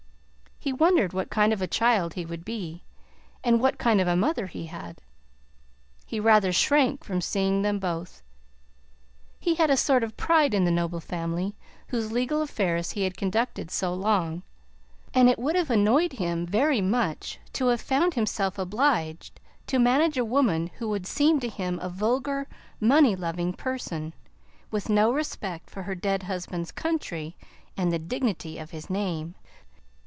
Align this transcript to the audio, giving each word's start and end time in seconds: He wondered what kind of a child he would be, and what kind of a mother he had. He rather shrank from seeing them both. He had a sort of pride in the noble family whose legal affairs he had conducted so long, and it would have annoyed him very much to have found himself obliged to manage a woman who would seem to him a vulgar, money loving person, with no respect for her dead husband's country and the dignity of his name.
He 0.63 0.71
wondered 0.71 1.11
what 1.11 1.31
kind 1.31 1.53
of 1.53 1.61
a 1.63 1.65
child 1.65 2.13
he 2.13 2.23
would 2.23 2.45
be, 2.45 2.83
and 3.43 3.59
what 3.59 3.79
kind 3.79 3.99
of 3.99 4.07
a 4.07 4.15
mother 4.15 4.45
he 4.45 4.67
had. 4.67 5.01
He 6.05 6.19
rather 6.19 6.53
shrank 6.53 7.03
from 7.03 7.19
seeing 7.19 7.63
them 7.63 7.79
both. 7.79 8.21
He 9.39 9.55
had 9.55 9.71
a 9.71 9.75
sort 9.75 10.03
of 10.03 10.15
pride 10.17 10.53
in 10.53 10.63
the 10.63 10.69
noble 10.69 10.99
family 10.99 11.55
whose 11.87 12.11
legal 12.11 12.43
affairs 12.43 12.91
he 12.91 13.05
had 13.05 13.17
conducted 13.17 13.71
so 13.71 13.91
long, 13.95 14.43
and 15.15 15.27
it 15.31 15.39
would 15.39 15.55
have 15.55 15.71
annoyed 15.71 16.13
him 16.13 16.45
very 16.45 16.79
much 16.79 17.39
to 17.53 17.65
have 17.69 17.81
found 17.81 18.13
himself 18.13 18.59
obliged 18.59 19.39
to 19.65 19.79
manage 19.79 20.15
a 20.19 20.23
woman 20.23 20.69
who 20.77 20.87
would 20.89 21.07
seem 21.07 21.39
to 21.39 21.49
him 21.49 21.79
a 21.81 21.89
vulgar, 21.89 22.47
money 22.79 23.15
loving 23.15 23.51
person, 23.51 24.13
with 24.69 24.89
no 24.89 25.11
respect 25.11 25.71
for 25.71 25.81
her 25.81 25.95
dead 25.95 26.21
husband's 26.21 26.71
country 26.71 27.35
and 27.75 27.91
the 27.91 27.97
dignity 27.97 28.59
of 28.59 28.69
his 28.69 28.91
name. 28.91 29.33